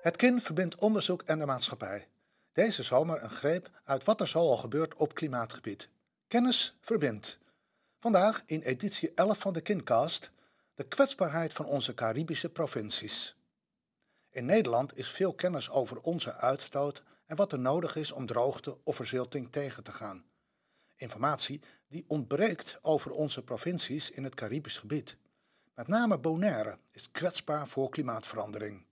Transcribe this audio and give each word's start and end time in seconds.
Het 0.00 0.16
KIN 0.16 0.40
verbindt 0.40 0.80
onderzoek 0.80 1.22
en 1.22 1.38
de 1.38 1.46
maatschappij. 1.46 2.08
Deze 2.52 2.82
zomer 2.82 3.22
een 3.22 3.30
greep 3.30 3.70
uit 3.84 4.04
wat 4.04 4.20
er 4.20 4.28
zo 4.28 4.38
al 4.38 4.56
gebeurt 4.56 4.94
op 4.94 5.14
klimaatgebied. 5.14 5.88
Kennis 6.28 6.76
verbindt. 6.80 7.38
Vandaag 7.98 8.42
in 8.46 8.60
editie 8.60 9.12
11 9.12 9.38
van 9.38 9.52
de 9.52 9.60
KINcast 9.60 10.30
de 10.74 10.84
kwetsbaarheid 10.84 11.52
van 11.52 11.66
onze 11.66 11.94
Caribische 11.94 12.50
provincies. 12.50 13.36
In 14.30 14.44
Nederland 14.44 14.98
is 14.98 15.10
veel 15.10 15.34
kennis 15.34 15.70
over 15.70 16.00
onze 16.00 16.36
uitstoot 16.36 17.02
en 17.26 17.36
wat 17.36 17.52
er 17.52 17.58
nodig 17.58 17.96
is 17.96 18.12
om 18.12 18.26
droogte 18.26 18.78
of 18.84 18.96
verzilting 18.96 19.52
tegen 19.52 19.82
te 19.82 19.92
gaan. 19.92 20.24
Informatie 20.96 21.60
die 21.88 22.04
ontbreekt 22.08 22.78
over 22.82 23.10
onze 23.10 23.42
provincies 23.42 24.10
in 24.10 24.24
het 24.24 24.34
Caribisch 24.34 24.78
gebied. 24.78 25.16
Met 25.74 25.88
name 25.88 26.18
Bonaire 26.18 26.78
is 26.92 27.10
kwetsbaar 27.10 27.68
voor 27.68 27.88
klimaatverandering. 27.88 28.88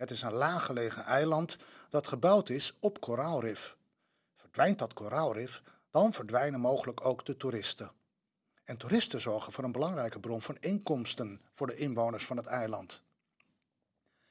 Het 0.00 0.10
is 0.10 0.22
een 0.22 0.32
laaggelegen 0.32 1.04
eiland 1.04 1.56
dat 1.90 2.06
gebouwd 2.06 2.48
is 2.48 2.76
op 2.78 3.00
koraalrif. 3.00 3.76
Verdwijnt 4.36 4.78
dat 4.78 4.92
koraalrif, 4.92 5.62
dan 5.90 6.12
verdwijnen 6.12 6.60
mogelijk 6.60 7.06
ook 7.06 7.26
de 7.26 7.36
toeristen. 7.36 7.92
En 8.64 8.76
toeristen 8.76 9.20
zorgen 9.20 9.52
voor 9.52 9.64
een 9.64 9.72
belangrijke 9.72 10.20
bron 10.20 10.42
van 10.42 10.56
inkomsten 10.60 11.40
voor 11.52 11.66
de 11.66 11.76
inwoners 11.76 12.26
van 12.26 12.36
het 12.36 12.46
eiland. 12.46 13.02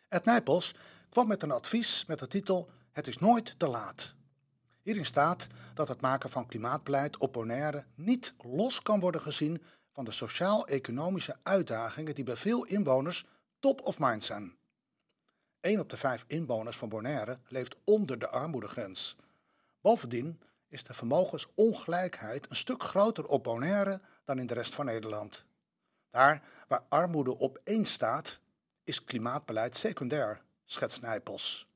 Ed 0.07 0.25
Nijpels 0.25 0.75
kwam 1.09 1.27
met 1.27 1.43
een 1.43 1.51
advies 1.51 2.05
met 2.05 2.19
de 2.19 2.27
titel 2.27 2.69
Het 2.91 3.07
is 3.07 3.17
nooit 3.17 3.59
te 3.59 3.67
laat. 3.67 4.15
Hierin 4.81 5.05
staat 5.05 5.47
dat 5.73 5.87
het 5.87 6.01
maken 6.01 6.29
van 6.29 6.47
klimaatbeleid 6.47 7.17
op 7.17 7.33
Bonaire 7.33 7.85
niet 7.95 8.33
los 8.37 8.81
kan 8.81 8.99
worden 8.99 9.21
gezien 9.21 9.63
van 9.91 10.05
de 10.05 10.11
sociaal-economische 10.11 11.37
uitdagingen 11.43 12.15
die 12.15 12.23
bij 12.23 12.37
veel 12.37 12.65
inwoners 12.65 13.25
top 13.59 13.81
of 13.81 13.99
mind 13.99 14.23
zijn. 14.23 14.58
1 15.61 15.79
op 15.79 15.89
de 15.89 15.97
5 15.97 16.23
inwoners 16.27 16.77
van 16.77 16.89
Bonaire 16.89 17.39
leeft 17.47 17.75
onder 17.83 18.19
de 18.19 18.29
armoedegrens. 18.29 19.15
Bovendien 19.81 20.41
is 20.67 20.83
de 20.83 20.93
vermogensongelijkheid 20.93 22.49
een 22.49 22.55
stuk 22.55 22.83
groter 22.83 23.25
op 23.25 23.43
Bonaire 23.43 24.01
dan 24.25 24.39
in 24.39 24.47
de 24.47 24.53
rest 24.53 24.75
van 24.75 24.85
Nederland. 24.85 25.45
Daar 26.09 26.43
waar 26.67 26.83
armoede 26.89 27.37
op 27.37 27.59
één 27.63 27.85
staat, 27.85 28.39
is 28.83 29.03
klimaatbeleid 29.03 29.75
secundair, 29.75 30.41
schetst 30.65 31.01
Nijpels. 31.01 31.69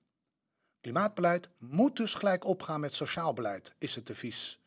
Klimaatbeleid 0.82 1.50
moet 1.58 1.96
dus 1.96 2.14
gelijk 2.14 2.46
opgaan 2.46 2.80
met 2.80 2.94
sociaal 2.94 3.34
beleid, 3.34 3.74
is 3.78 3.96
het 3.96 4.08
devies. 4.08 4.60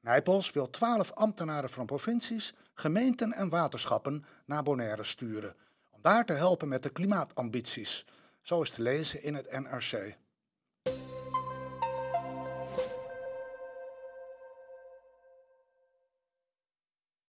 Nijpels 0.00 0.52
wil 0.52 0.70
twaalf 0.70 1.12
ambtenaren 1.12 1.70
van 1.70 1.86
provincies, 1.86 2.54
gemeenten 2.74 3.32
en 3.32 3.48
waterschappen 3.48 4.24
naar 4.44 4.62
Bonaire 4.62 5.04
sturen, 5.04 5.56
daar 6.02 6.24
te 6.24 6.32
helpen 6.32 6.68
met 6.68 6.82
de 6.82 6.90
klimaatambities, 6.90 8.06
zo 8.42 8.62
is 8.62 8.70
te 8.70 8.82
lezen 8.82 9.22
in 9.22 9.34
het 9.34 9.60
NRC. 9.60 10.16